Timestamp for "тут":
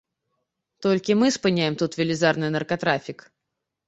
1.81-1.97